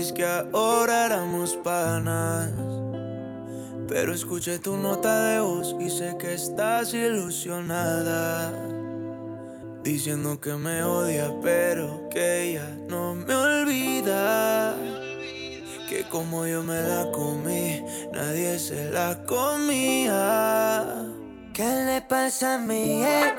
[0.00, 2.50] Que ahora éramos panas.
[3.86, 8.50] Pero escuché tu nota de voz y sé que estás ilusionada.
[9.82, 14.74] Diciendo que me odia, pero que ella no me olvida.
[15.86, 20.86] Que como yo me la comí, nadie se la comía.
[21.52, 23.34] ¿Qué le pasa a mi ex?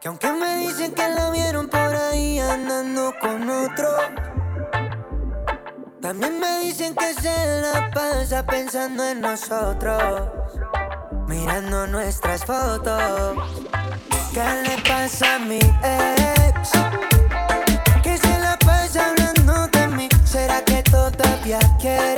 [0.00, 3.88] Que aunque me dicen que la vieron por ahí andando con otro,
[6.00, 10.30] también me dicen que se la pasa pensando en nosotros,
[11.26, 13.38] mirando nuestras fotos.
[14.32, 16.70] ¿Qué le pasa a mi ex?
[18.02, 22.17] Que se la pasa hablando de mí, ¿será que todavía quiere?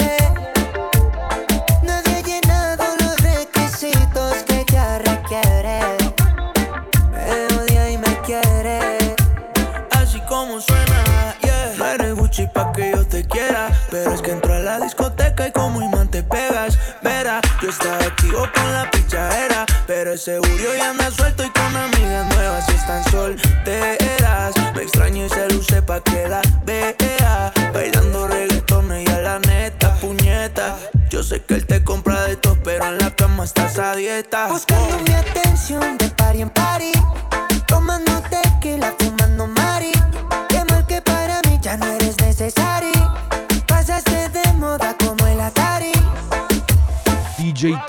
[12.72, 13.70] Que yo te quiera.
[13.90, 16.78] Pero es que entro a la discoteca y como imán te pegas.
[17.02, 19.66] Verá, yo estaba activo con la pichadera.
[19.86, 24.54] Pero ese seguro ya anda suelto y con amigas nuevas están solteras.
[24.74, 27.52] Me extraño y se luce pa' que la vea.
[27.72, 30.76] Bailando reggaetón y a la neta, puñeta.
[31.10, 34.48] Yo sé que él te compra de todo, pero en la cama estás a dieta.
[34.48, 35.99] Buscando mi atención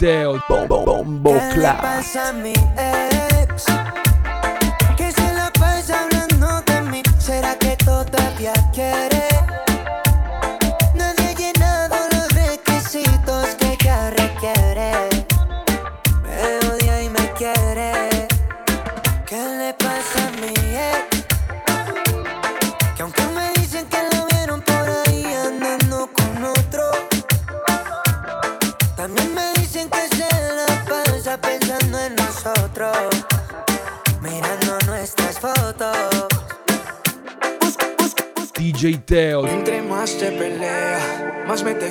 [0.02, 3.01] Teo, Bombo, Bombo ¿Qué le Clap.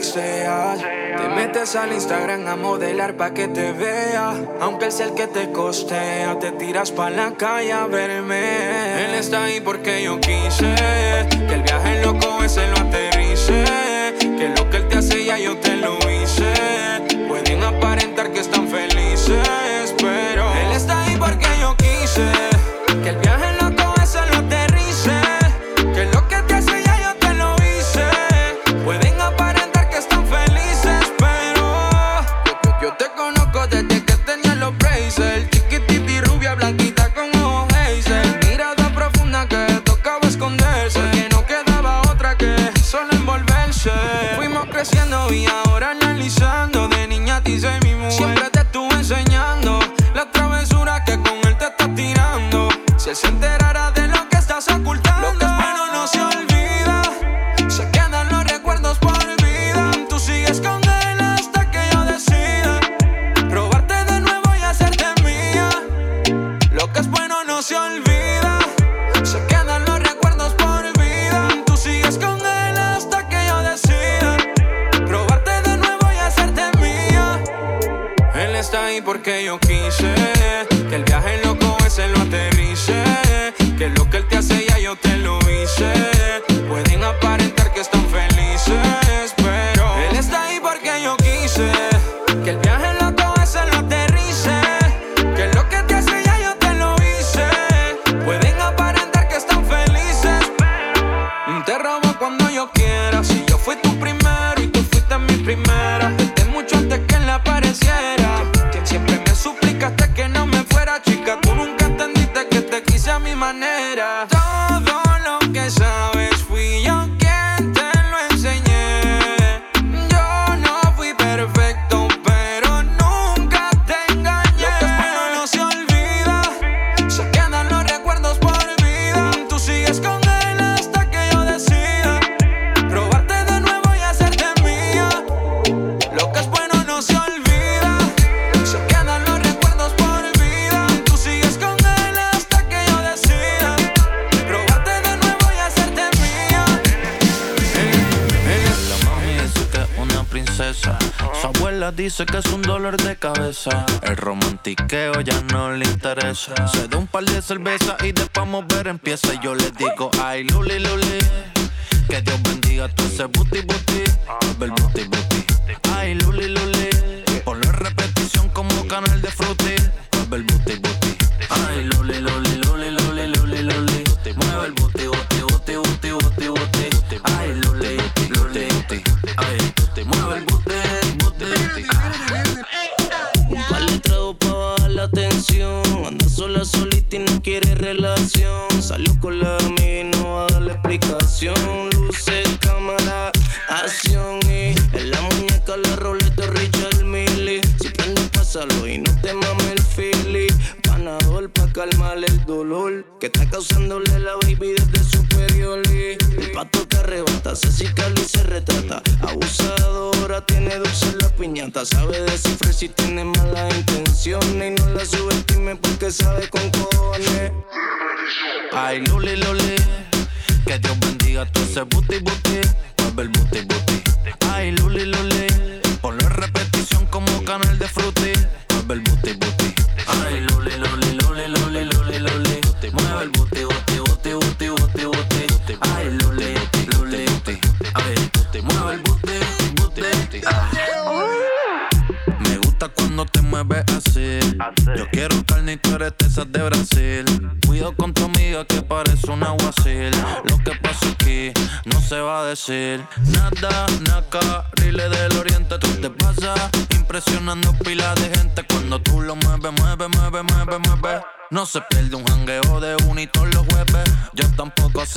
[0.03, 4.33] Te metes al Instagram a modelar pa' que te vea.
[4.61, 9.05] Aunque él sea el que te costea, te tiras pa' la calle a verme.
[9.05, 10.75] Él está ahí porque yo quise.
[11.29, 13.70] Que el viaje loco ese lo aterrice.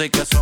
[0.04, 0.33] sé que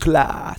[0.00, 0.56] clot.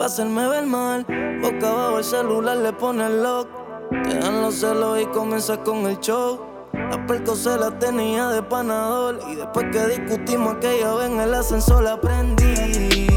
[0.00, 1.04] pa' hacerme ver mal.
[1.42, 3.48] Boca abajo el celular le pone el lock.
[3.90, 6.40] Te dan los celos y comienzas con el show.
[6.72, 9.20] La perco se la tenía de panador.
[9.28, 13.08] Y después que discutimos aquella vez en el ascensor aprendí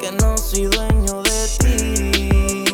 [0.00, 2.64] que no soy dueño de ti.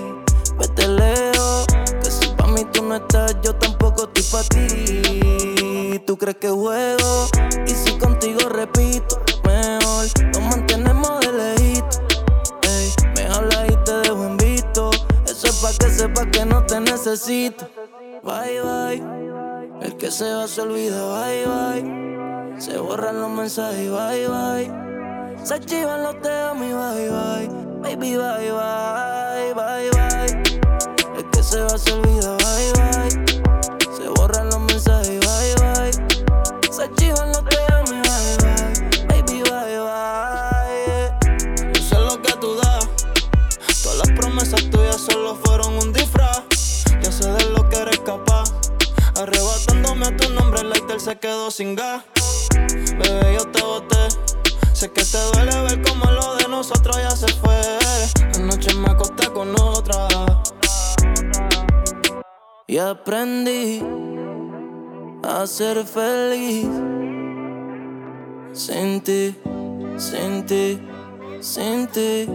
[0.57, 1.67] Vete lejos,
[2.01, 5.99] que si pa' mí tú no estás, yo tampoco estoy pa' ti.
[6.07, 7.27] Tú crees que juego,
[7.67, 9.26] y si contigo repito
[17.17, 17.69] necesita.
[18.23, 19.03] Bye bye.
[19.81, 21.01] El que se va se olvida.
[21.07, 22.61] Bye bye.
[22.61, 23.91] Se borran los mensajes.
[23.91, 25.37] Bye bye.
[25.45, 27.49] Se archivan los te bye bye.
[27.83, 29.55] Baby bye bye.
[29.55, 30.43] Bye bye.
[31.17, 32.37] El que se va se olvida.
[32.37, 33.26] Bye bye.
[51.07, 52.03] se quedó sin gas.
[52.99, 54.09] Bebé, yo te boté.
[54.73, 57.61] Sé que te duele ver como lo de nosotros ya se fue.
[58.35, 60.09] Anoche me acosté con otra.
[62.67, 63.85] Y aprendí
[65.23, 66.67] a ser feliz.
[68.53, 69.33] Sin ti,
[69.97, 70.81] sin ti,
[71.39, 72.29] sin ti.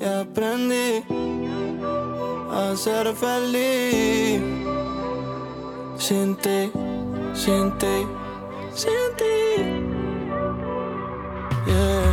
[0.00, 1.04] Y aprendí
[2.50, 4.42] a ser feliz.
[5.98, 6.72] Sin ti.
[7.36, 7.96] Sin ti,
[8.72, 9.34] sin ti.
[11.66, 12.05] Yeah.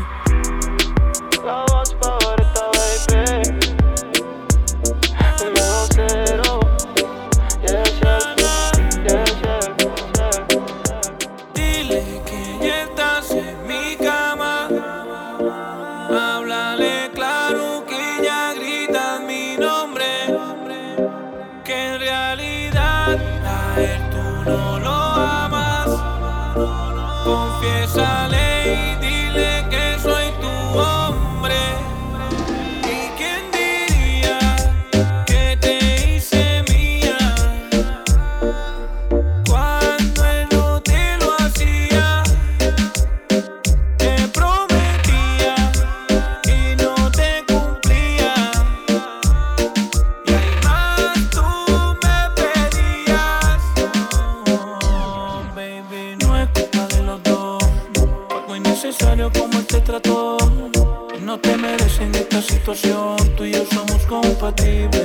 [63.35, 65.02] tú y yo somos compatibles.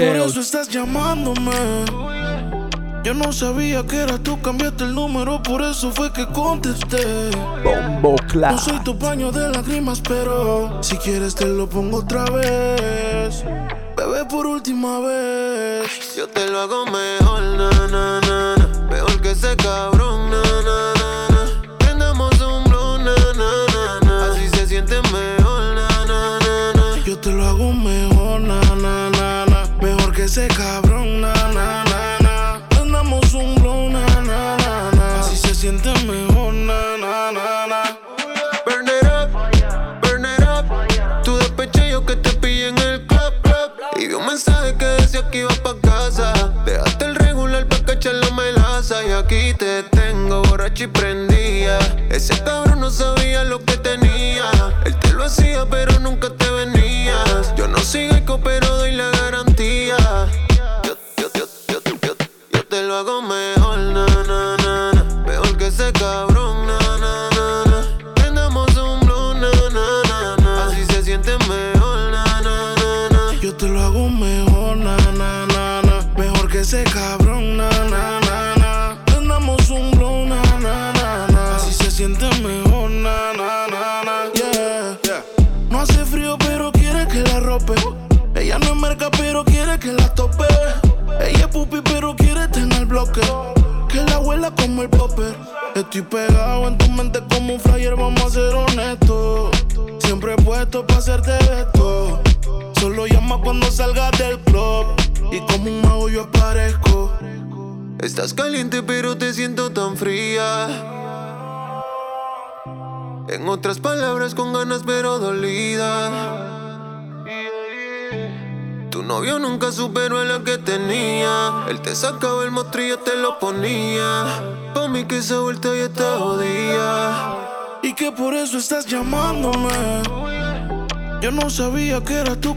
[0.00, 1.52] por eso estás llamándome.
[3.02, 7.30] Yo no sabía que eras tú, cambiaste el número, por eso fue que contesté.
[8.02, 13.44] No soy tu paño de lágrimas, pero si quieres te lo pongo otra vez.
[13.96, 16.16] Bebé, por última vez.
[16.16, 18.88] Yo te lo hago mejor, na, na, na.
[18.90, 19.56] Mejor que se.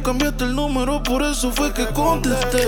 [0.10, 2.66] cambiaste el número, por eso fue que contesté.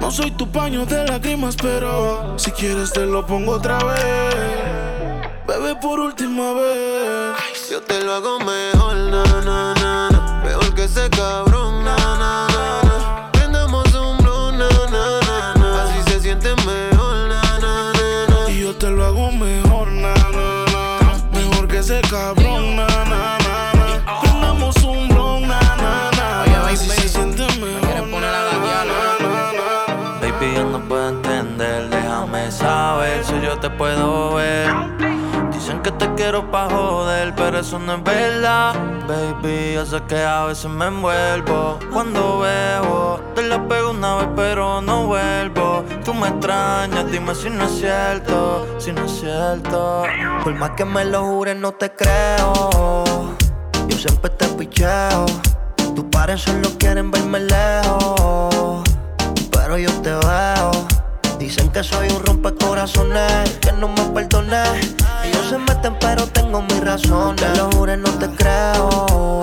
[0.00, 4.34] No soy tu paño de lágrimas, pero si quieres te lo pongo otra vez.
[5.46, 7.70] Bebé, por última vez.
[7.70, 10.42] Yo te lo hago mejor, na, na, na, na.
[10.44, 11.51] Mejor que se cabrón.
[32.52, 34.68] Saber si yo te puedo ver.
[35.52, 38.74] Dicen que te quiero pa' joder, pero eso no es verdad.
[39.08, 43.20] Baby, yo sé que a veces me envuelvo cuando bebo.
[43.34, 45.84] Te la pego una vez, pero no vuelvo.
[46.04, 50.04] Tú me extrañas, dime si no es cierto, si no es cierto.
[50.44, 53.34] Por más que me lo jures, no te creo.
[53.88, 55.26] Yo siempre te picheo.
[55.94, 58.82] Tus pares solo quieren verme lejos
[59.62, 60.61] pero yo te veo.
[61.52, 64.62] Dicen que soy un rompecorazones, que no me perdoné.
[65.22, 67.44] Ellos se meten, pero tengo mis razones.
[67.44, 69.38] Te lo juro, no te creo.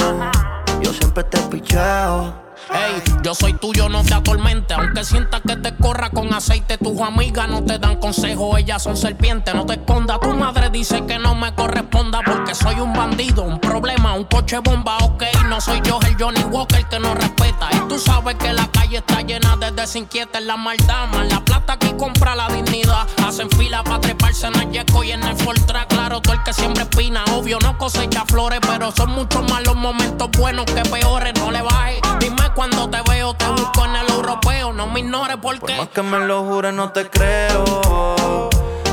[0.81, 2.48] Yo siempre te picheo.
[2.71, 4.73] Ey, yo soy tuyo, no te atormente.
[4.73, 8.95] Aunque sientas que te corra con aceite, tus amigas no te dan consejo, ellas son
[8.95, 9.53] serpientes.
[9.55, 13.59] No te escondas, tu madre dice que no me corresponda porque soy un bandido, un
[13.59, 15.23] problema, un coche bomba, ok.
[15.47, 17.69] No soy yo el Johnny Walker que no respeta.
[17.71, 21.07] Y tú sabes que la calle está llena de desinquietas, la maldad.
[21.29, 23.07] La plata aquí compra la dignidad.
[23.25, 25.87] Hacen fila para treparse en el Yeco y en el Fortra.
[25.87, 29.75] Claro, tú el que siempre espina, obvio, no cosecha flores, pero son muchos más los
[29.75, 31.33] momentos buenos que peores.
[31.39, 34.73] No le bajes, dime cuando te veo, te busco en el europeo.
[34.73, 35.77] No me ignores Por porque.
[35.77, 37.63] más que me lo jures, no te creo.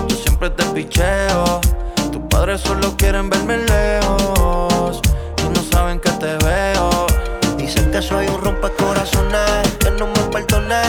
[0.06, 1.60] Yo siempre te picheo.
[2.12, 5.00] Tus padres solo quieren verme lejos.
[5.44, 7.08] Y no saben que te veo.
[7.56, 10.82] Dicen que soy un rompecorazones, que no me perdoné.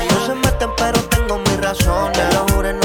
[0.00, 2.26] Ellos se meten, pero tengo mis razones.
[2.26, 2.83] Te lo juro, no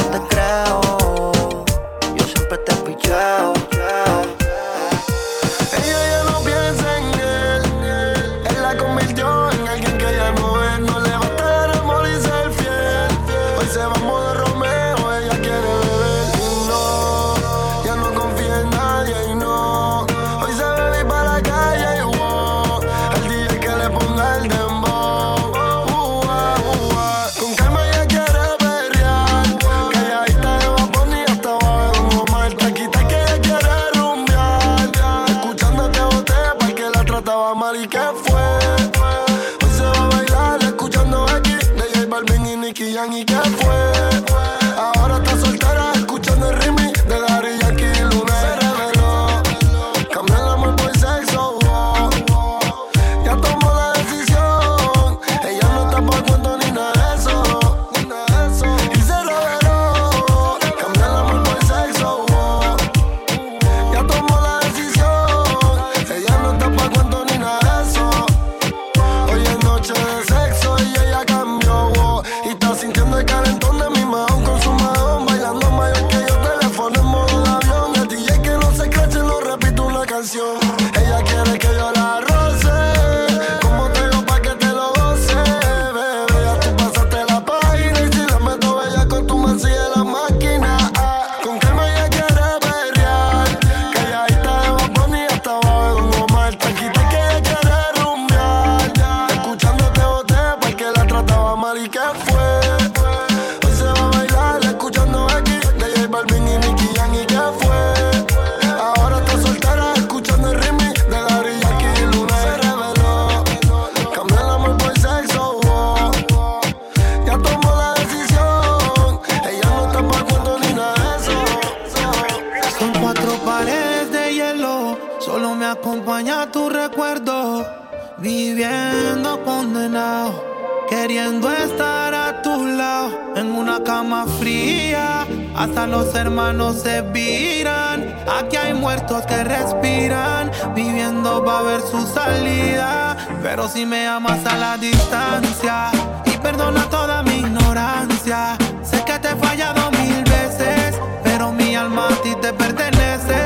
[134.26, 138.16] fría, hasta los hermanos se viran.
[138.40, 143.18] Aquí hay muertos que respiran, viviendo va a ver su salida.
[143.42, 145.92] Pero si me amas a la distancia
[146.26, 152.08] y perdona toda mi ignorancia, sé que te he fallado mil veces, pero mi alma
[152.10, 153.38] a ti te pertenece.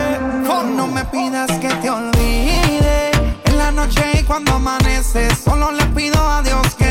[0.76, 3.12] No me pidas que te olvide
[3.46, 5.34] en la noche y cuando amanece.
[5.36, 6.83] Solo le pido a Dios que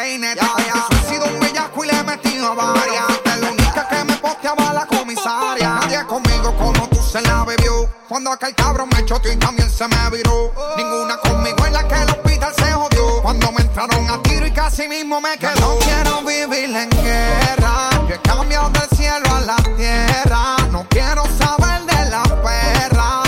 [0.00, 0.86] Ya, ya.
[0.90, 3.04] He sido un bellaco y le he metido varias.
[3.38, 5.68] La única que me posteaba la comisaria.
[5.74, 7.86] Nadie conmigo como tú se la bebió.
[8.08, 10.54] Cuando aquel cabrón me choteó y también se me viró.
[10.78, 13.20] Ninguna conmigo en la que el hospital se jodió.
[13.20, 15.60] Cuando me entraron a tiro y casi mismo me quedó.
[15.60, 17.90] No quiero vivir en guerra.
[18.06, 20.56] Que he cambiado del cielo a la tierra.
[20.70, 23.22] No quiero saber de la perra.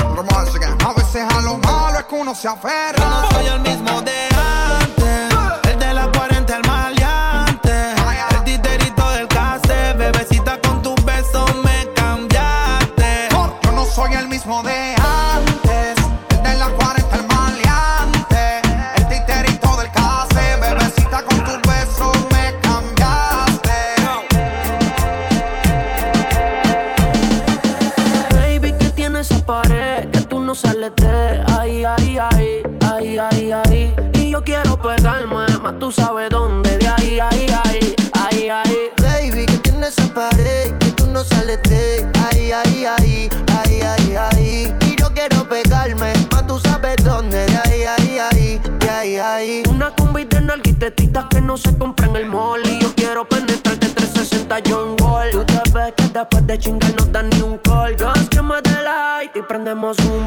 [0.87, 2.97] A veces a lo malo es que uno se aferra.
[2.97, 4.22] Yo no soy el mismo de
[59.75, 60.22] un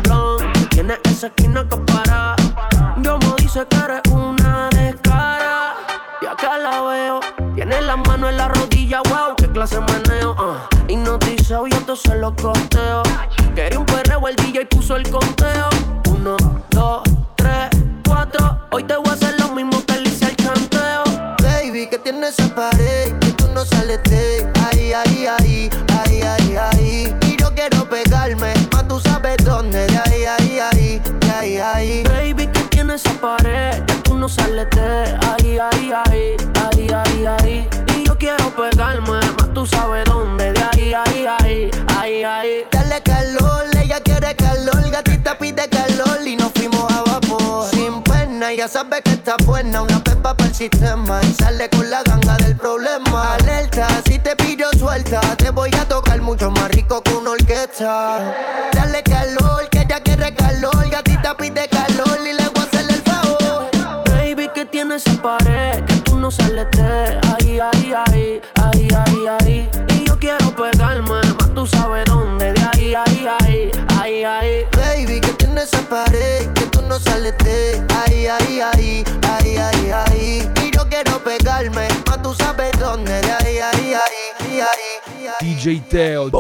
[50.70, 53.36] sistema y sale con la ganga del problema.
[53.36, 58.55] Alerta, si te pillo suelta, te voy a tocar mucho más rico que una orquesta.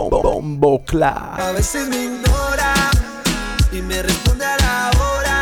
[0.09, 1.39] Bombo Clap.
[1.39, 2.73] A veces me ignora
[3.71, 5.39] y me responde a la hora.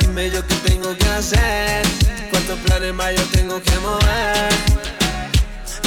[0.00, 1.82] Dime yo qué tengo que hacer,
[2.30, 4.52] cuántos planes más yo tengo que mover.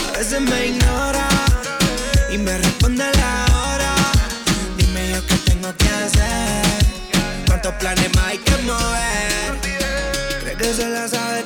[0.07, 1.27] A veces me ignora
[2.31, 3.95] y me responde a la hora.
[4.77, 6.65] Dime yo qué tengo que hacer,
[7.47, 9.59] cuántos planes más hay que mover.
[10.41, 11.43] Cree que se la sabe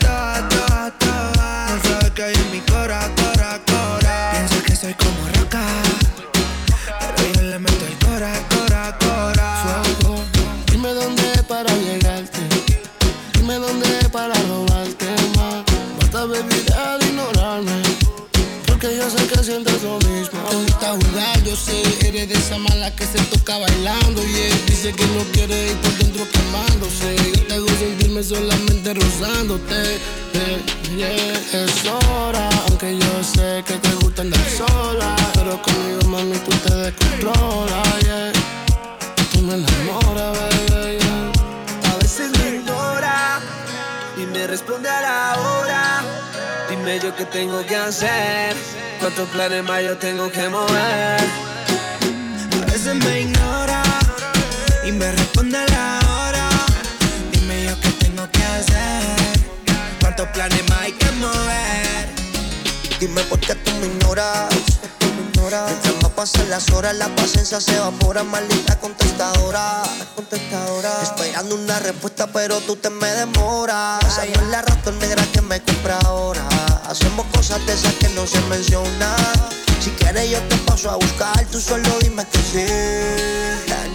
[23.58, 24.24] toca bailando.
[24.24, 27.16] Y él dice que no quiere ir por dentro quemándose.
[27.36, 29.96] Yo te hago sentirme solamente rozándote.
[30.34, 30.62] eh,
[30.96, 31.64] yeah.
[31.64, 35.16] Es hora, aunque yo sé que te gusta andar sola.
[35.34, 38.00] Pero conmigo, mami, tú te descontrolas.
[38.02, 38.32] Yeah.
[39.32, 40.38] Tú me enamoras,
[40.70, 40.98] baby.
[41.00, 41.92] yeah.
[41.92, 43.40] A veces me ignora
[44.18, 46.04] y me responde a la hora.
[46.70, 48.54] Dime yo qué tengo que hacer,
[49.00, 51.22] cuántos planes más yo tengo que mover.
[52.78, 53.82] Veces me ignora
[54.86, 56.48] y me responde a la hora.
[57.32, 59.18] Dime yo qué tengo que hacer,
[60.00, 62.08] cuántos planes más hay que mover.
[63.00, 64.54] Dime por qué tú me ignoras.
[64.92, 68.24] Mientras más pasan las horas, la paciencia se evapora.
[68.24, 69.82] Maldita contestadora.
[70.16, 71.02] contestadora.
[71.02, 74.06] Esperando una respuesta, pero tú te me demoras.
[74.06, 76.48] Esa no es la razón negra que me compra ahora.
[76.88, 79.57] Hacemos cosas de esas que no se mencionan.
[79.88, 81.46] Si quieres, yo te paso a buscar.
[81.50, 82.66] Tú solo dime que sí.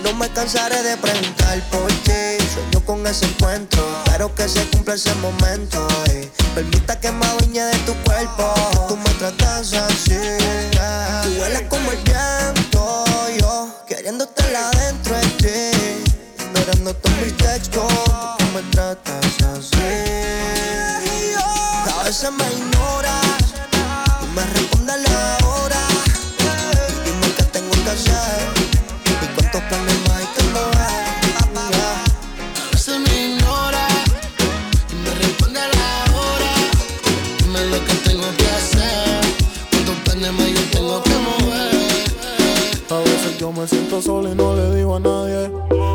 [0.03, 2.39] No me cansaré de preguntar por ti.
[2.55, 3.85] Sueño con ese encuentro.
[4.07, 5.87] Espero que se cumpla ese momento.
[6.55, 8.55] Permita que me adueñe de tu cuerpo.
[8.89, 10.17] Tú me tratas así.
[11.25, 13.05] Tú vuelas como el viento.
[13.39, 16.13] Yo queriéndote adentro de ti.
[16.55, 17.93] Mirando todos mis textos.
[18.07, 19.77] porque me tratas así.
[22.01, 22.72] A veces me
[44.03, 45.49] solo y no le digo a nadie.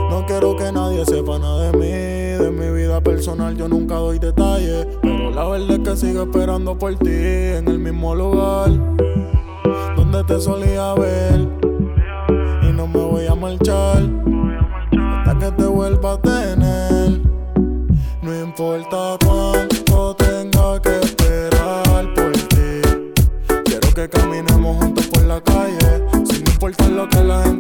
[0.10, 2.44] No quiero que nadie sepa nada de mí.
[2.44, 4.88] De mi vida personal yo nunca doy detalles.
[5.02, 8.72] Pero la verdad es que sigo esperando por ti en el mismo lugar
[9.96, 11.48] donde te solía ver.
[12.64, 14.04] Y no me voy a marchar
[15.26, 17.22] hasta que te vuelva a tener.
[18.22, 22.82] No importa cuánto tenga que esperar por ti.
[23.66, 27.57] Quiero que caminemos juntos por la calle, sin importar lo que la gente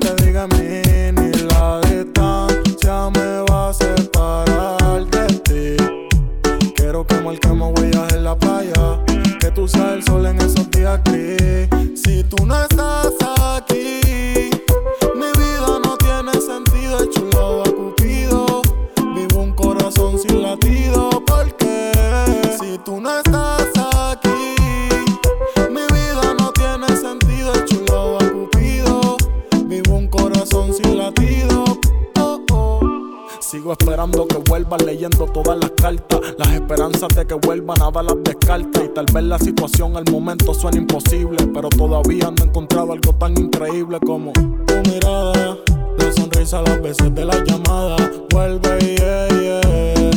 [35.43, 36.19] todas las cartas.
[36.37, 38.83] Las esperanzas de que vuelva nada las descarta.
[38.83, 41.37] Y tal vez la situación al momento suena imposible.
[41.53, 45.57] Pero todavía no he encontrado algo tan increíble como tu mirada.
[45.97, 47.97] La sonrisa las veces de la llamada.
[48.31, 50.11] Vuelve, yeah, yeah.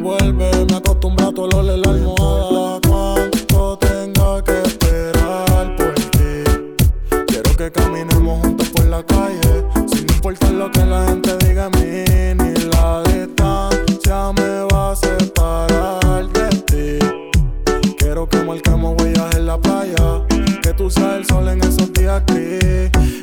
[0.00, 2.80] Vuelve, me acostumbro a tu olor en la almohada.
[2.88, 6.44] Cuánto tenga que esperar por ti.
[7.28, 11.39] Quiero que caminemos juntos por la calle, sin importar lo que la gente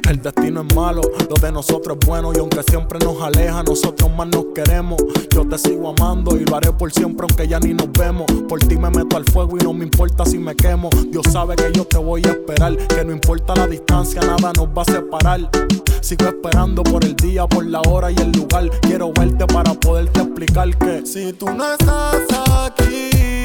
[0.07, 4.09] El destino es malo, lo de nosotros es bueno y aunque siempre nos aleja, nosotros
[4.15, 4.95] más nos queremos.
[5.33, 8.25] Yo te sigo amando y lo haré por siempre aunque ya ni nos vemos.
[8.47, 10.89] Por ti me meto al fuego y no me importa si me quemo.
[11.09, 14.67] Dios sabe que yo te voy a esperar, que no importa la distancia, nada nos
[14.67, 15.49] va a separar.
[15.99, 18.69] Sigo esperando por el día, por la hora y el lugar.
[18.83, 22.21] Quiero verte para poderte explicar que si tú no estás
[22.65, 23.36] aquí,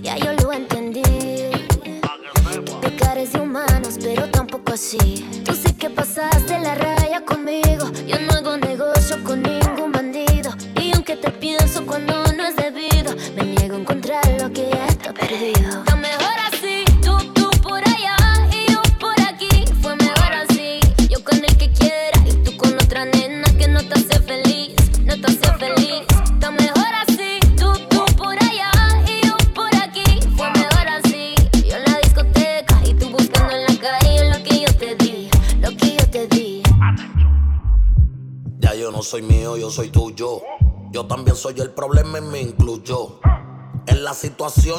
[0.00, 1.02] ya yo lo entendí.
[2.80, 5.42] Pecar es de humanos, pero tampoco así.
[5.44, 7.90] Tú sí que pasaste la raya conmigo.
[8.06, 10.50] Yo no hago negocio con ningún bandido.
[10.80, 14.86] Y aunque te pienso cuando no es debido, me niego a encontrar lo que ya
[14.86, 15.91] está perdido.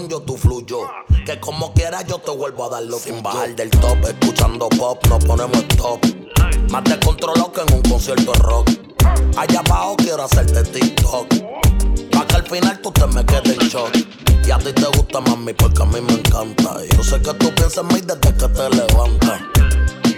[0.09, 0.79] Yo tú fluyo.
[1.25, 5.01] Que como quieras yo te vuelvo a dar lo Sin bajar del top, escuchando pop,
[5.07, 6.05] nos ponemos stop.
[6.69, 8.69] Más te controlo que en un concierto de rock.
[9.37, 11.27] Allá abajo quiero hacerte TikTok.
[12.11, 13.95] Pa' que al final tú te me quedes en shock.
[14.45, 16.75] Y a ti te gusta mami porque a mí me encanta.
[16.83, 19.41] Y yo sé que tú piensas en mí desde que te levantas.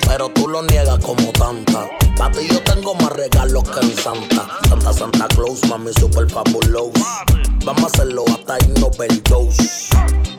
[0.08, 1.89] Pero tú lo niegas como tanta.
[2.18, 4.48] Pa' ti yo tengo más regalos que en Santa.
[4.70, 6.94] Santa Santa Claus, mami super fabuloso.
[7.65, 9.89] Vamos a hacerlo hasta irnos overdose.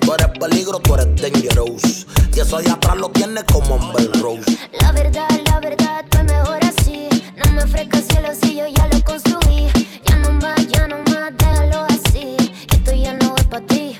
[0.01, 2.07] Tú eres peligro, tú eres dangerous.
[2.35, 4.59] Y eso de atrás lo tienes como Amber Rose.
[4.81, 7.09] La verdad, la verdad, estoy mejor así.
[7.37, 9.69] No me ofrezcas cielo si yo ya lo construí.
[10.05, 12.37] Ya no más, ya no más, déjalo así.
[12.69, 13.99] Que esto ya no es pa' ti.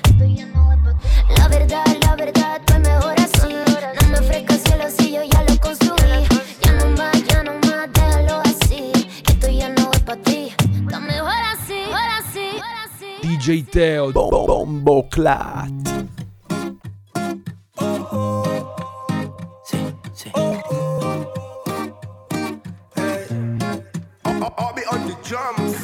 [1.37, 3.16] La verdad, la verdad, estoy mejor
[13.47, 15.71] DJ Teo Bombo Clat.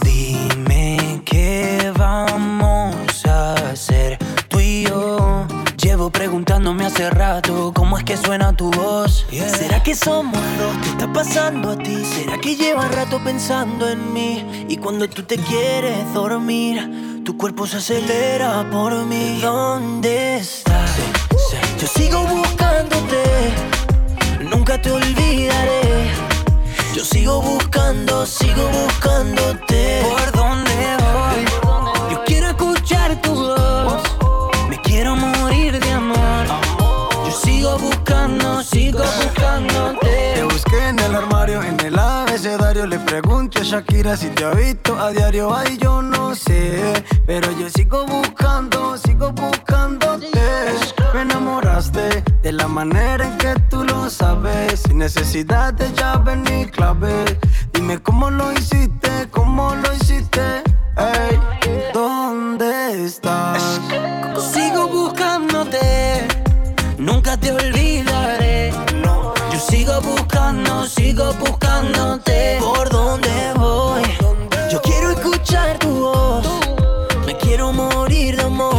[0.03, 4.17] Dime qué vamos a hacer
[4.49, 5.47] tú y yo.
[5.77, 9.25] Llevo preguntando llamándome hace rato, ¿cómo es que suena tu voz?
[9.29, 10.77] ¿Será que somos dos?
[10.81, 12.05] ¿Qué está pasando a ti?
[12.05, 14.65] ¿Será que llevas rato pensando en mí?
[14.69, 19.39] Y cuando tú te quieres dormir, tu cuerpo se acelera por mí.
[19.41, 20.91] ¿Dónde estás?
[21.79, 23.23] Yo sigo buscándote,
[24.41, 26.11] nunca te olvidaré.
[26.93, 30.01] Yo sigo buscando, sigo buscándote.
[30.03, 32.11] ¿Por dónde voy?
[32.11, 34.03] Yo quiero escuchar tu voz.
[34.69, 36.45] Me quiero morir de amor.
[37.25, 40.33] Yo sigo buscando, sigo buscándote.
[40.35, 41.63] Te busqué en el armario,
[42.43, 42.85] abecedario.
[42.85, 45.53] Le pregunto a Shakira si te ha visto a diario.
[45.53, 47.03] Ay, yo no sé.
[47.25, 50.27] Pero yo sigo buscando, sigo buscándote.
[51.13, 54.81] Me enamoraste de la manera en que tú lo sabes.
[54.81, 57.39] Sin necesidad de llave ni clave.
[57.73, 60.41] Dime cómo lo hiciste, cómo lo hiciste.
[60.97, 61.39] Ey,
[61.93, 63.79] ¿dónde estás?
[64.53, 66.27] Sigo buscándote,
[66.97, 67.82] nunca te olvidaré.
[70.95, 72.57] Sigo buscándote.
[72.59, 74.03] ¿Por dónde voy?
[74.71, 76.45] Yo quiero escuchar tu voz.
[77.25, 78.75] Me quiero morir de amor.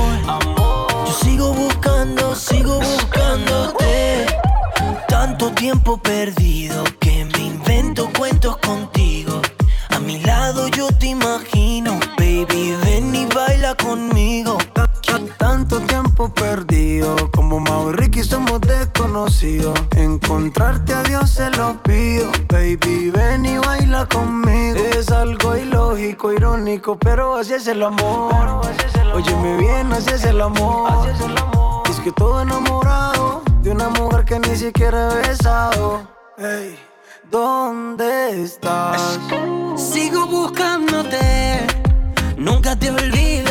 [1.07, 4.27] Yo sigo buscando, sigo buscándote.
[5.09, 9.41] Tanto tiempo perdido que me invento cuentos contigo.
[9.91, 14.59] A mi lado yo te imagino, baby, ven y baila conmigo.
[16.15, 19.79] Perdido, como Mau y Ricky somos desconocidos.
[19.97, 24.79] Encontrarte a Dios se lo pido, baby, ven y baila conmigo.
[24.97, 28.63] Es algo ilógico, irónico, pero así es el amor.
[29.13, 31.09] Óyeme bien, así es el amor.
[31.91, 36.07] Es que todo enamorado de una mujer que ni siquiera he besado.
[36.39, 36.79] Ey,
[37.29, 39.19] ¿dónde estás?
[39.77, 41.67] Sigo buscándote,
[42.37, 43.44] nunca te olvidaré.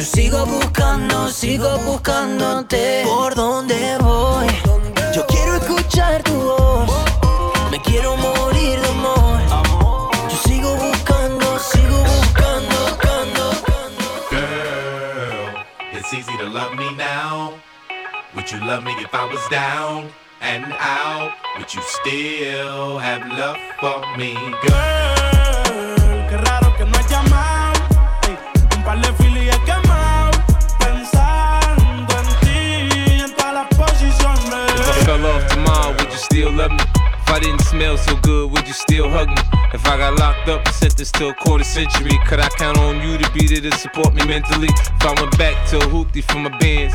[0.00, 3.02] Yo sigo buscando, sigo buscándote.
[3.04, 4.46] ¿Por dónde voy?
[5.14, 6.90] Yo quiero escuchar tu voz.
[7.70, 9.40] Me quiero morir de amor.
[10.30, 13.52] Yo sigo buscando, sigo buscando, buscando.
[14.30, 17.52] Girl, it's easy to love me now.
[18.34, 20.08] Would you love me if I was down
[20.40, 21.32] and out?
[21.58, 24.32] Would you still have love for me,
[24.62, 25.39] girl?
[35.10, 36.84] Fell off tomorrow, would you still love me?
[36.94, 39.42] If I didn't smell so good, would you still hug me?
[39.74, 43.02] If I got locked up and sentenced to a quarter century, could I count on
[43.02, 44.68] you to be there to support me mentally?
[44.70, 46.94] If I went back to a hoopty for my bands,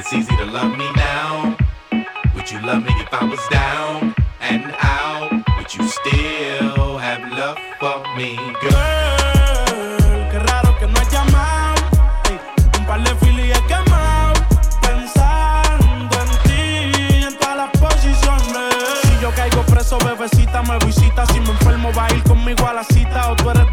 [0.00, 1.56] it's easy to love me now.
[2.34, 5.30] Would you love me if I was down and out?
[5.58, 9.20] Would you still have love for me, girl?
[19.98, 21.26] Bebecita me visita.
[21.26, 23.32] Si me enfermo, va a ir conmigo a la cita.
[23.32, 23.69] O tú eres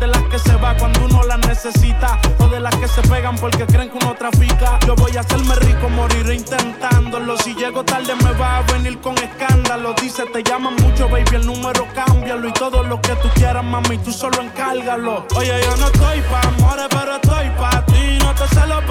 [0.78, 2.19] cuando uno la necesita.
[2.39, 4.80] O de las que se pegan porque creen que uno trafica.
[4.86, 7.38] Yo voy a hacerme rico, moriré intentándolo.
[7.38, 9.93] Si llego tarde, me va a venir con escándalo.
[10.01, 12.47] Dice, te llaman mucho, baby, el número cámbialo.
[12.47, 15.25] Y todo lo que tú quieras, mami, tú solo encárgalo.
[15.36, 18.17] Oye, yo no estoy pa' amores, pero estoy pa' ti.
[18.19, 18.82] No te celo,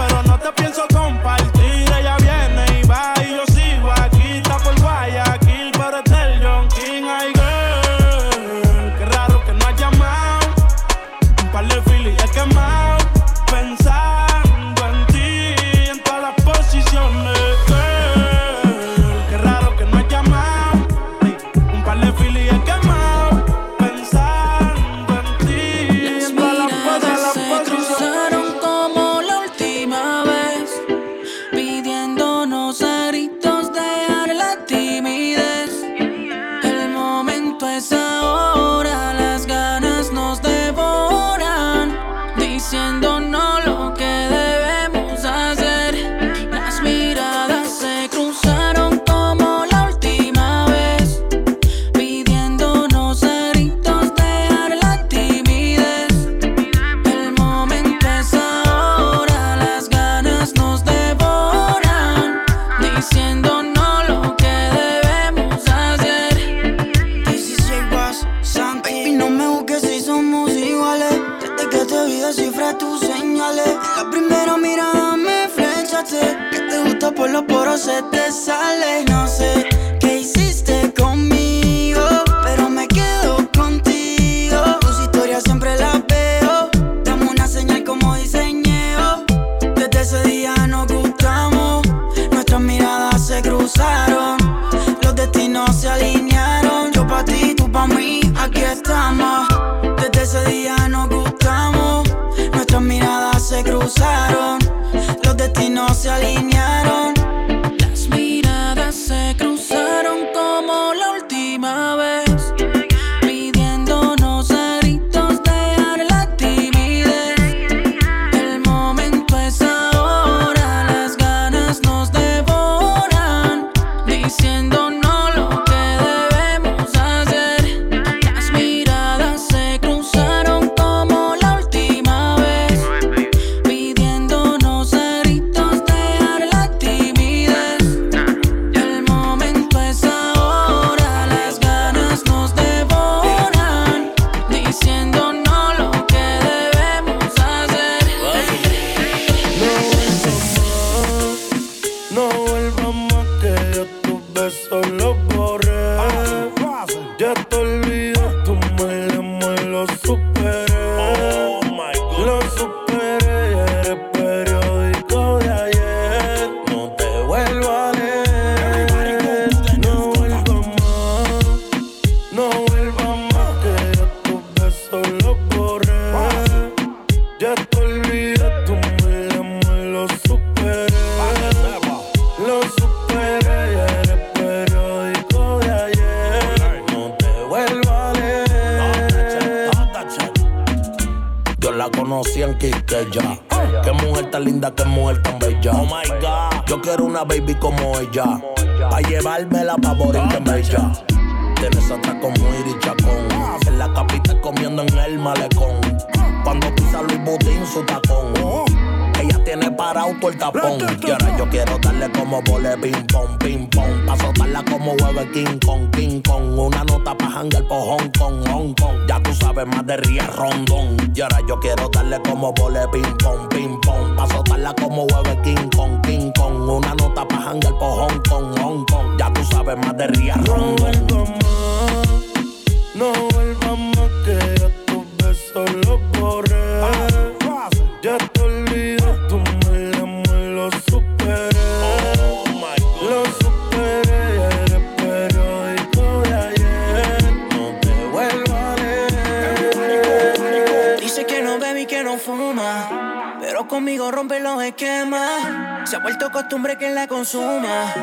[256.37, 257.95] costumbre que la consuma,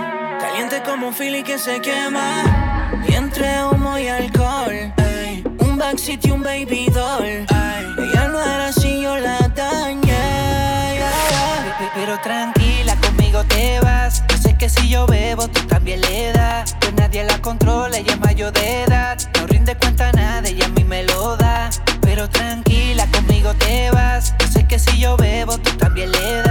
[0.42, 2.90] caliente como un fili que se quema.
[3.08, 7.24] Y entre humo y alcohol, ey, un backseat y un baby doll.
[7.26, 11.00] Ella no era así, yo la dañé.
[11.94, 14.24] Pero tranquila, conmigo te vas.
[14.28, 16.76] Yo sé que si yo bebo, tú también le das.
[16.80, 19.16] Pues nadie la controla, ella es mayor de edad.
[19.40, 21.70] No rinde cuenta nada, ella a mí me lo da.
[22.02, 24.34] Pero tranquila, conmigo te vas.
[24.40, 26.43] Yo sé que si yo bebo, tú también le das.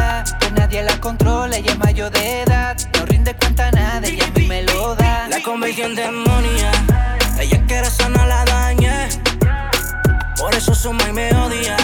[0.72, 2.74] Nadie la controla, ella es mayor de edad.
[2.94, 5.28] No rinde cuenta a nada, ella a mí me lo da.
[5.28, 6.72] La convertí en demonia.
[7.38, 9.06] Ella quiere sanar la daña.
[10.38, 11.76] Por eso suma y me odia.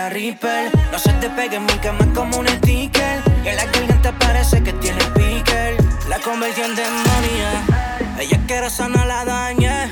[0.00, 3.22] No se te pegue en mi cama como un sticker.
[3.44, 5.76] En la garganta parece que tiene picker.
[6.08, 8.16] La convertí en demonia.
[8.18, 9.90] Ella quiere sanar la daña.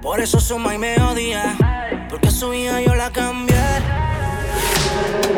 [0.00, 1.56] Por eso suma y me odia.
[2.08, 3.56] Porque su hija yo la cambié.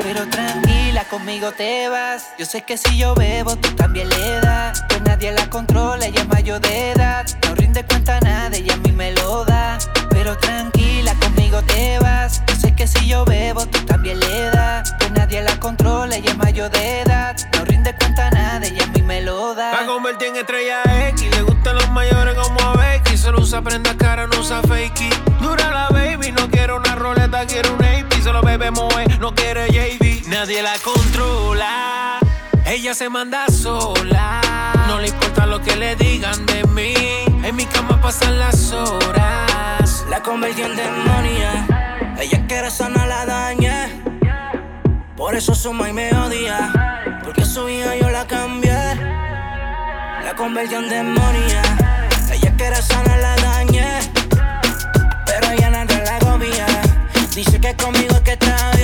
[0.03, 2.27] Pero tranquila, conmigo te vas.
[2.39, 4.85] Yo sé que si yo bebo, tú también le das.
[4.91, 7.25] Pues nadie la controla, ella es mayor de edad.
[7.47, 9.79] No rinde cuenta a nada, ella a mí me lo da.
[10.11, 12.43] Pero tranquila, conmigo te vas.
[12.79, 14.95] Que si yo bebo, tú también le das.
[15.01, 17.37] Pues nadie la controla, ella es mayor de edad.
[17.55, 19.73] No rinde cuenta a nada, ella a mí me lo da.
[19.73, 21.29] La convertí en estrella X.
[21.29, 23.17] Le gustan los mayores como a Becky.
[23.17, 25.11] Solo usa prenda cara, no usa fakey.
[25.41, 28.23] Dura la baby, no quiero una roleta, quiero un AP.
[28.23, 30.29] Solo bebe moe, no quiere JB.
[30.29, 32.21] Nadie la controla.
[32.65, 34.41] Ella se manda sola.
[34.87, 36.95] No le importa lo que le digan de mí.
[37.43, 40.05] En mi cama pasan las horas.
[40.09, 41.88] La convertí en demonia.
[42.21, 44.03] Ella quiere sana la dañé.
[45.17, 46.73] Por eso suma y me odia.
[47.23, 48.73] Porque su hija yo la cambié.
[50.25, 51.63] La convertí en demonia.
[52.33, 54.01] Ella quiere sana la dañé.
[55.27, 56.67] Pero ella nada la agobia.
[57.35, 58.78] Dice que conmigo es que está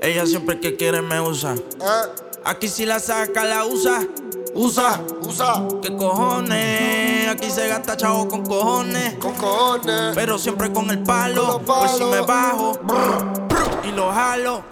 [0.00, 1.54] Ella siempre que quiere me usa.
[2.44, 4.00] Aquí si la saca, la usa.
[4.54, 5.66] Usa, usa.
[5.82, 7.28] ¿Qué cojones?
[7.28, 9.14] Aquí se gasta chavo con cojones.
[9.16, 10.14] Con cojones.
[10.14, 11.60] Pero siempre con el palo.
[11.60, 12.78] Por si me bajo.
[13.84, 14.64] Y lo jalo.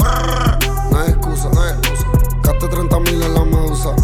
[0.91, 2.07] No hay excusa, no hay excusa.
[2.43, 3.95] Gasté 30 mil en la medusa.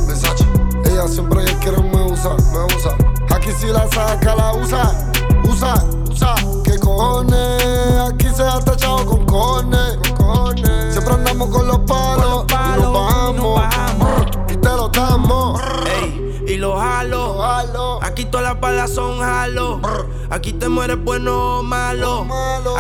[0.85, 2.97] Ella siempre que quiere me usa, me usa.
[3.35, 5.11] Aquí si la saca, la usa.
[5.49, 5.75] Usa,
[6.11, 6.35] usa.
[6.83, 7.63] ¿Qué cojones?
[8.11, 9.99] Aquí se gasta chavo con cojones.
[10.17, 10.57] Con.
[10.91, 12.45] Siempre andamos con los palos.
[12.51, 14.27] y nos bajamos.
[14.51, 15.61] Y te lo damos.
[15.87, 18.03] Ey, y lo jalo.
[18.03, 19.81] Aquí todas las balas son jalo.
[20.29, 22.27] Aquí te mueres bueno o malo.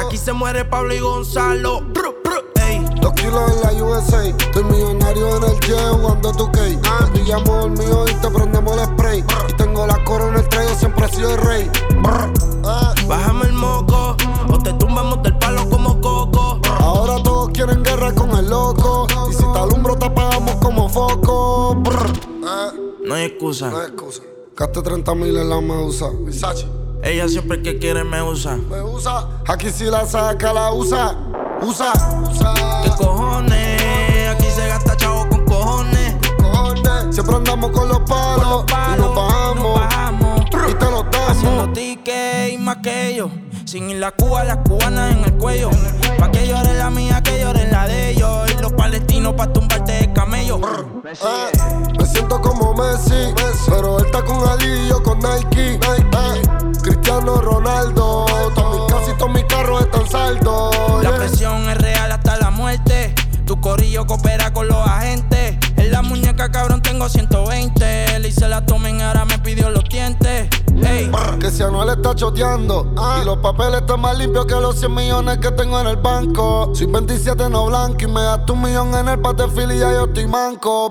[0.05, 1.85] Aquí se muere Pablo y Gonzalo.
[3.23, 4.25] Kilos en la USA.
[4.27, 6.79] Estoy millonario en el jet jugando tu Te
[7.13, 9.25] pillamos el mío y te prendemos el spray.
[9.49, 11.71] Y tengo la corona en el trayo, siempre he sido el rey.
[13.07, 14.17] Bájame el moco.
[14.49, 16.61] O te tumbamos del palo como coco.
[16.81, 19.07] Ahora todos quieren guerra con el loco.
[19.31, 21.83] Y si te alumbro, te apagamos como foco.
[23.05, 23.71] No hay excusa.
[23.71, 24.23] No hay excusa.
[24.57, 26.11] Gasté 30 mil en la medusa.
[27.03, 28.57] Ella siempre que quiere me usa.
[28.57, 29.43] Me usa.
[29.49, 31.17] Aquí si la saca, la usa.
[31.65, 31.93] Usa,
[32.29, 32.55] usa.
[32.83, 34.29] ¿Qué cojones?
[34.31, 36.17] Aquí se gasta chavo con cojones.
[36.41, 37.15] Cojones.
[37.15, 38.65] Siempre andamos con los palos.
[38.69, 39.81] y nos bajamos.
[40.69, 40.85] Y te
[41.63, 43.31] los tickets y más que ellos.
[43.65, 45.71] Sin ir la Cuba, las cubanas en el cuello.
[46.19, 48.51] Pa' que llore la mía, que llore la de ellos.
[48.53, 50.61] Y los palestinos pa' tumbarte de camello.
[51.05, 51.53] Eh,
[51.99, 53.33] me siento como Messi,
[53.69, 55.75] pero él está con Ali y yo con Nike.
[55.75, 56.43] Eh,
[56.83, 60.75] Cristiano Ronaldo, todos casi todos mis carros están saldos.
[61.03, 61.19] La yeah.
[61.19, 63.15] presión es real hasta la muerte.
[63.47, 65.59] Tu corillo coopera con los agentes.
[66.03, 68.19] La muñeca, cabrón, tengo 120.
[68.19, 70.49] Le hice la tomen, ahora me pidió los dientes.
[70.85, 71.09] Ey.
[71.39, 75.39] Que si Anuel está choteando Y los papeles están más limpios que los 100 millones
[75.39, 79.09] que tengo en el banco Soy 27 no blanco y me das tu millón en
[79.09, 80.91] el patefil y ya yo estoy manco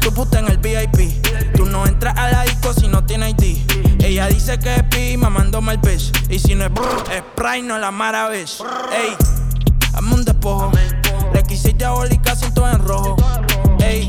[0.00, 1.22] Tu puta en el VIP.
[1.54, 4.02] Tú no entras a la disco si no tienes ID.
[4.02, 6.10] Ella dice que es pi, mamándome el bitch.
[6.28, 8.64] Y si no es brr, es Sprite, no la maravilla.
[8.92, 9.16] Ey,
[9.92, 10.72] hazme un despojo.
[11.32, 13.16] Requisita diabólica, siento en rojo.
[13.78, 14.08] Ey,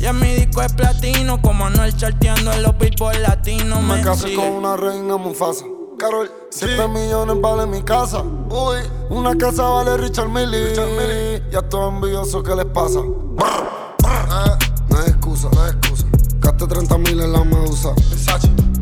[0.00, 1.40] ya mi disco es platino.
[1.42, 3.82] Como Anuel charteando en los billboard latinos.
[3.82, 4.36] Me Me casé sigue.
[4.36, 5.64] con una reina Mufasa.
[5.98, 8.22] Carol, 7 millones vale mi casa.
[8.22, 8.78] Uy,
[9.10, 13.00] una casa vale Richard Millie Ya todo envidioso, ¿qué les pasa?
[13.00, 16.06] Eh, No hay excusa, no hay excusa.
[16.38, 17.90] Gasté 30 mil en la medusa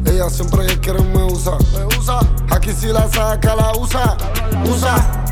[0.07, 2.21] Ella siempre que quiere me usa Me usa.
[2.51, 4.17] Aquí si la saca, la usa.
[4.73, 5.25] Usa.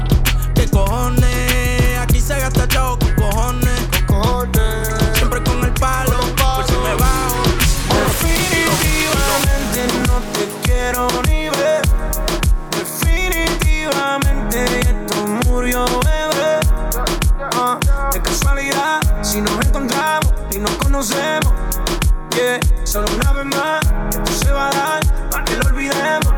[0.56, 1.98] ¿Qué cojones?
[2.00, 3.25] Aquí se gasta chavo con
[10.86, 11.82] quiero ni ver.
[12.70, 16.60] Definitivamente esto murió, bebé.
[17.56, 17.78] Ah,
[18.12, 21.52] de casualidad, si nos encontramos y nos conocemos.
[22.36, 23.80] Yeah, solo una vez más,
[24.10, 26.32] esto se va a dar para que lo olvidemos.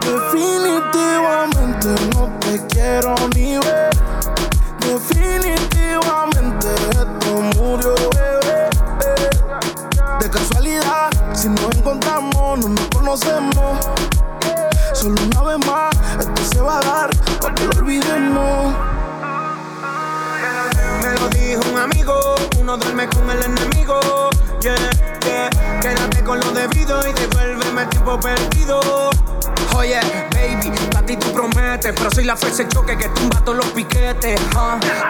[0.00, 3.90] Definitivamente no te quiero ni ver.
[4.80, 8.70] Definitivamente esto murió, bebé.
[10.20, 11.10] De casualidad,
[11.46, 13.78] si nos encontramos, no nos conocemos.
[14.94, 18.74] Solo una vez más, esto se va a dar para que lo olvidemos.
[21.02, 22.14] Me lo dijo un amigo,
[22.60, 24.00] uno duerme con el enemigo.
[24.60, 24.74] Yeah,
[25.24, 29.10] yeah, quédate con lo debido y devuélveme el tiempo perdido.
[29.76, 30.00] Oye,
[30.32, 33.66] baby, a ti tú prometes, pero soy la fuerza de choque que tumba todos los
[33.66, 34.40] piquetes.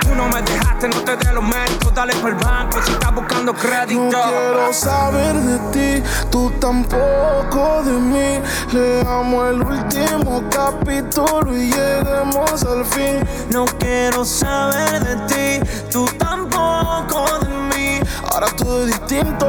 [0.01, 3.15] Tú no me dejaste, no te dé los méritos, dale por el banco si estás
[3.15, 4.03] buscando crédito.
[4.03, 8.43] No quiero saber de ti, tú tampoco de mí.
[8.73, 13.25] Leamos el último capítulo y lleguemos al fin.
[13.51, 18.01] No quiero saber de ti, tú tampoco de mí.
[18.33, 19.49] Ahora todo es distinto,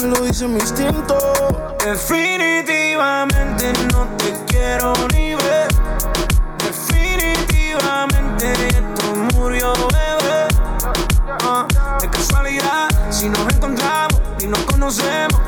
[0.00, 1.16] me lo dice mi instinto.
[1.84, 5.68] Definitivamente no te quiero ni ver.
[6.58, 10.48] Definitivamente esto murió, bebé.
[11.42, 11.66] Ah,
[12.00, 15.40] de casualidad, si nos encontramos y nos conocemos.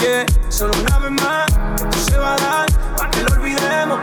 [0.00, 1.46] Yeah, solo una vez más,
[1.76, 2.66] esto se va a dar
[2.96, 4.00] para que lo olvidemos.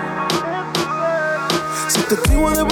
[1.89, 2.63] Si te escribo de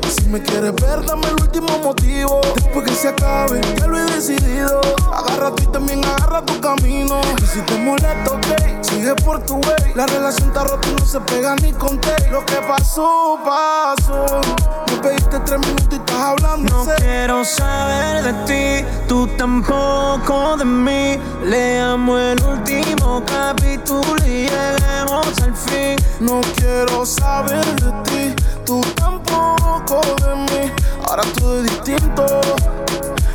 [0.00, 2.40] Si me quieres ver, dame el último motivo.
[2.54, 4.80] Después que se acabe, ya lo he decidido.
[5.12, 7.20] Agarra tú y también agarra tu camino.
[7.42, 11.06] Y si te molesta, ok, sigue por tu way La relación está rota y no
[11.06, 14.40] se pega ni con té Lo que pasó, pasó
[14.88, 20.64] Me pediste tres minutos y estás hablando No quiero saber de ti, tú tampoco de
[20.64, 21.18] mí.
[21.44, 25.96] Leamos el último capítulo y lleguemos al fin.
[26.20, 30.72] No quiero saber de ti, tú tampoco de mí.
[31.08, 32.26] Ahora todo es distinto,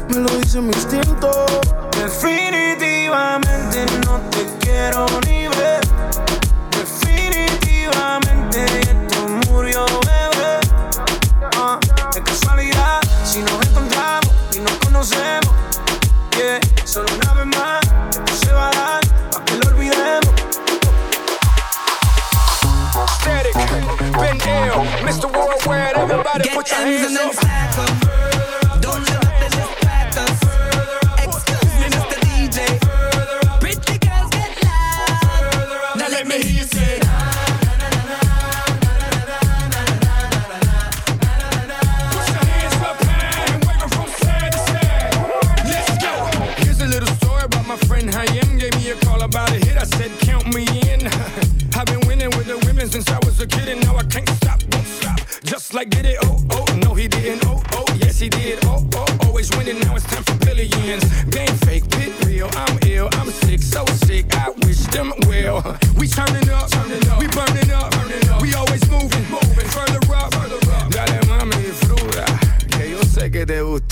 [0.09, 1.31] me lo dice mi instinto.
[3.07, 5.79] Definitivamente no te quiero ni ver.
[6.71, 10.59] Definitivamente esto murió, bebé.
[11.55, 11.79] Ah,
[12.13, 15.53] de casualidad, si nos encontramos y nos conocemos.
[16.35, 17.79] Yeah, solo una vez más,
[18.09, 18.99] esto se va a dar
[19.31, 20.33] para que lo olvidemos.
[23.21, 23.55] Static,
[25.05, 25.27] Mr.
[25.31, 28.36] Worldwide, everybody put your hands up.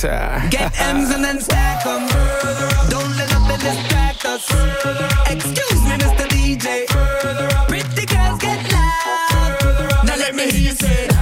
[0.06, 2.08] Get M's and then stack 'em.
[2.90, 4.46] Don't let nothing distract us.
[5.32, 6.28] Excuse me, Mr.
[6.30, 6.86] DJ.
[7.68, 10.06] Pretty girls get loud.
[10.06, 11.15] Now let me hear you say.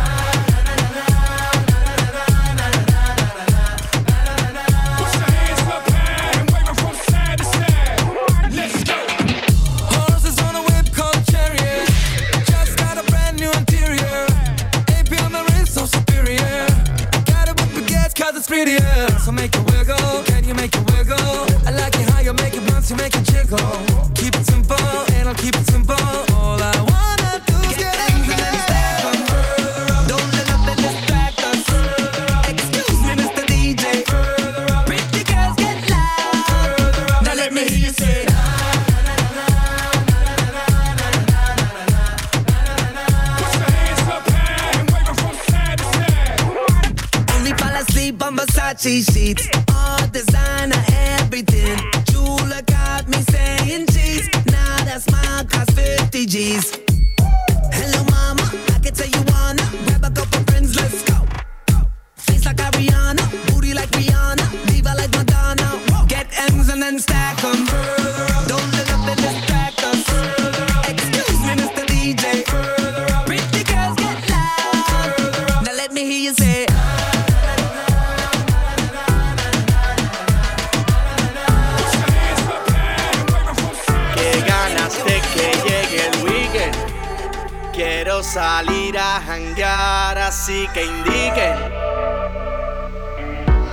[88.33, 91.55] Salir a janguear, así que indiquen.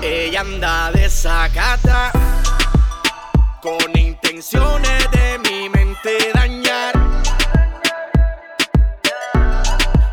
[0.02, 2.12] Ella anda de sacata
[3.62, 6.92] con intenciones de mi mente dañar.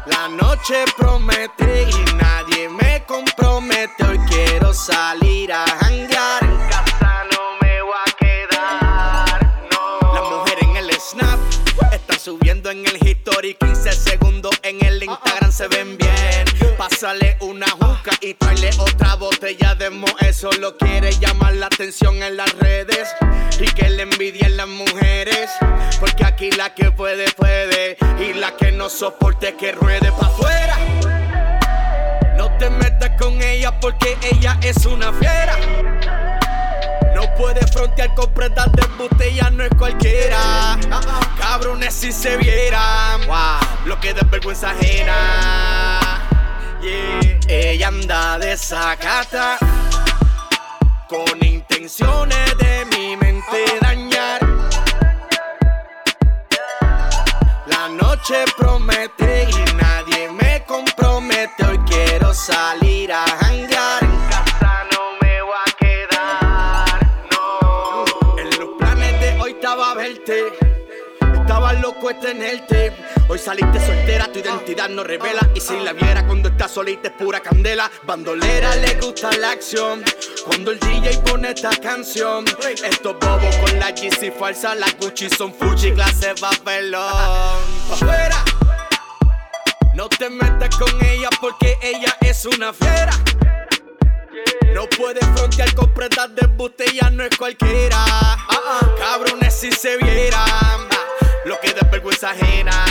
[0.06, 4.02] La noche promete y nadie me compromete.
[4.06, 6.44] Hoy quiero salir a janguear.
[6.44, 9.68] En casa no me voy a quedar.
[9.74, 10.14] No.
[10.14, 11.40] Las mujeres en el snap
[11.92, 16.78] están subiendo en el history 15 segundos en el Instagram se ven bien.
[16.78, 20.08] Pásale una juca y traile otra botella de mo.
[20.22, 23.10] Eso lo quiere llamar la atención en las redes
[23.60, 25.50] y que le envidien las mujeres.
[26.00, 27.98] Porque aquí la que puede, puede.
[28.20, 30.78] Y la que no soporte que ruede pa' afuera.
[32.38, 36.27] No te metas con ella porque ella es una fiera.
[37.18, 40.78] No puede frontear con prendas de botella, no es cualquiera.
[41.40, 43.22] Cabrones si se vieran,
[43.86, 46.22] lo que da vergüenza ajena.
[46.80, 47.40] Yeah.
[47.48, 49.58] Ella anda de sacata
[51.10, 54.40] con intenciones de mi mente dañar.
[57.66, 61.66] La noche promete y nadie me compromete.
[61.66, 63.26] Hoy quiero salir a
[72.16, 72.94] Tenerte.
[73.28, 75.42] Hoy saliste soltera, tu identidad no revela.
[75.54, 77.92] Y si la viera cuando está solita es pura candela.
[78.04, 80.04] Bandolera le gusta la acción.
[80.46, 82.46] Cuando el DJ pone esta canción.
[82.84, 87.12] Estos bobos con la GC falsa, la Gucci son Fuji, clase papelón.
[87.90, 88.46] Pa' afuera.
[89.94, 93.12] No te metas con ella porque ella es una fiera.
[94.74, 98.06] No puede frontear con prendas de botella, no es cualquiera.
[99.00, 100.87] Cabrones si se vieran,
[101.48, 102.86] lo que da vergüenza ajena.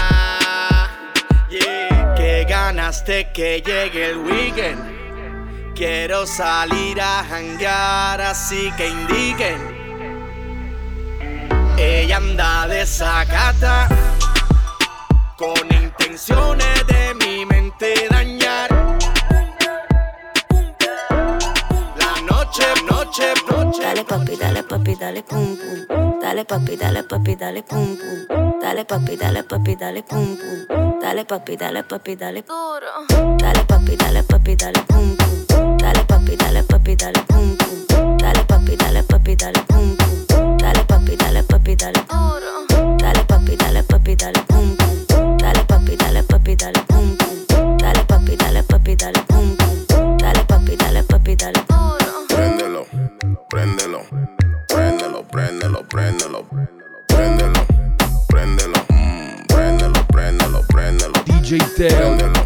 [1.51, 2.15] Yeah.
[2.17, 5.75] Qué ganas de que llegue el weekend.
[5.75, 9.61] Quiero salir a janguear, así que indiquen.
[11.77, 13.89] Ella anda de sacata
[15.37, 18.71] con intenciones de mi mente dañar.
[21.99, 22.65] La noche,
[23.19, 23.81] noche, noche.
[23.81, 26.19] Dale papi, dale papi, dale pum pum.
[26.21, 28.59] Dale papi, dale papi, dale pum pum.
[28.61, 30.99] Dale papi, dale papi, dale pum pum.
[31.01, 33.37] Dale papi, dale papi, dale duro.
[33.37, 35.77] Dale papi, dale papi, dale pum pum.
[35.77, 38.17] Dale papi, dale papi, dale pum pum.
[38.17, 40.57] Dale papi, dale papi, dale pum pum.
[40.57, 42.97] Dale papi, dale papi, dale duro.
[42.97, 45.37] Dale papi, dale papi, dale pum pum.
[45.37, 47.77] Dale papi, dale papi, dale pum pum.
[47.77, 50.17] Dale papi, dale papi, dale pum pum.
[50.17, 51.76] Dale papi, dale papi, dale duro.
[53.49, 54.01] Préndelo,
[54.67, 56.45] préndelo, préndelo, préndelo, préndelo,
[57.07, 57.61] préndelo,
[58.29, 61.13] préndelo, mm, préndelo, préndelo, préndelo.
[61.27, 61.89] DJ Teo.
[61.89, 62.41] Préndelo,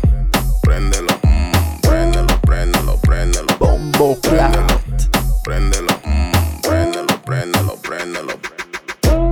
[0.63, 3.47] préndelo, mm, préndelo, préndelo, préndelo.
[3.59, 4.81] Bombo Préndelo,
[5.43, 8.33] préndelo, mm, préndelo, préndelo, préndelo.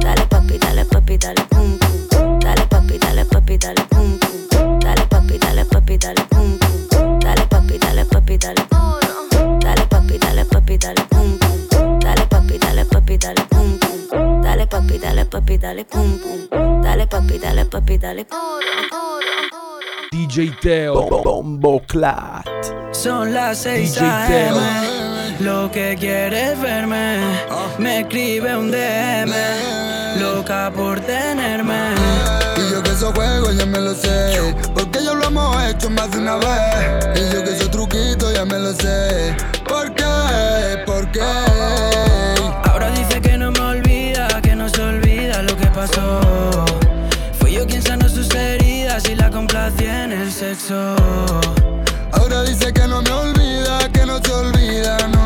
[0.00, 1.47] Dale papi, dale papi, dale
[14.78, 16.82] papi, dale papi, dale pum pum.
[16.82, 18.26] Dale papi, dale papi, dale
[20.12, 21.22] DJ Teo.
[21.22, 22.46] Bombo Clat.
[22.92, 24.56] Son las 6 DJ Teo.
[24.56, 25.36] AM.
[25.40, 27.18] Lo que quieres verme,
[27.78, 29.32] me escribe un DM.
[30.20, 31.94] Loca por tenerme.
[32.56, 34.54] Y yo que esos juegos ya me lo sé.
[34.74, 37.20] Porque ya lo hemos hecho más de una vez.
[37.20, 39.36] Y yo que esos truquitos ya me lo sé.
[39.68, 40.82] ¿Por qué?
[40.86, 41.20] ¿Por qué?
[42.64, 43.17] Ahora dice
[47.38, 50.96] Fui yo quien sanó sus heridas y la complací en el sexo.
[52.12, 55.17] Ahora dice que no me olvida, que no se olvida, no.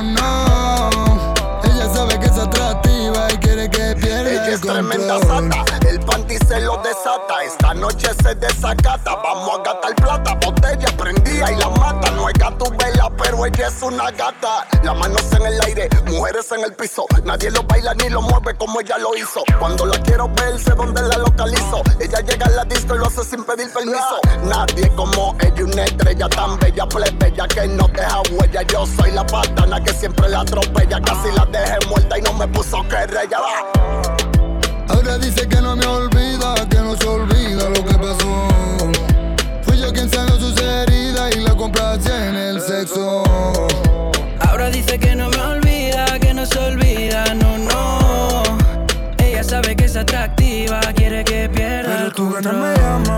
[5.88, 9.14] El panty se lo desata, esta noche se desacata.
[9.16, 12.10] Vamos a gastar plata, botella prendida y la mata.
[12.10, 14.66] No es gato vela, pero ella es una gata.
[14.82, 17.06] Las manos en el aire, mujeres en el piso.
[17.24, 19.42] Nadie lo baila ni lo mueve como ella lo hizo.
[19.58, 21.82] Cuando la quiero ver, sé dónde la localizo.
[22.00, 24.20] Ella llega a la disco y lo hace sin pedir permiso.
[24.44, 28.62] Nadie como ella, una estrella tan bella, plebeya que no deja huella.
[28.62, 31.00] Yo soy la patana que siempre la atropella.
[31.00, 33.28] Casi la dejé muerta y no me puso que rey.
[34.88, 38.48] Ahora dice que no me olvida, que no se olvida lo que pasó.
[39.62, 43.22] Fui yo quien sanó sus heridas y la complací en el sexo.
[44.40, 48.42] Ahora dice que no me olvida, que no se olvida, no, no.
[49.18, 51.94] Ella sabe que es atractiva, quiere que pierda.
[51.94, 53.11] Pero el tú ganas me llamas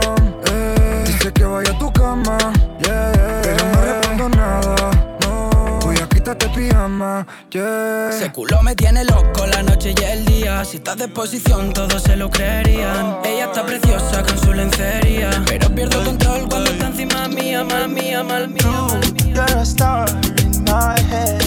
[7.05, 8.11] cama, yeah.
[8.11, 10.65] Ese culo me tiene loco la noche y el día.
[10.65, 13.19] Si estás de posición, todos se lo creerían.
[13.25, 15.31] Ella está preciosa con su lencería.
[15.47, 18.65] Pero pierdo control cuando está encima mía, mal mía, mal mía.
[18.65, 19.35] Mal mía.
[19.35, 20.09] You're a star
[20.43, 21.43] in my head.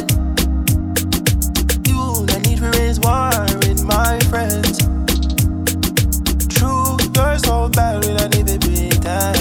[1.87, 3.31] You that need to raise war
[3.61, 4.79] with my friends.
[6.49, 9.36] True, you're so bad, we don't need to be that.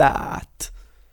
[0.00, 0.49] Bombo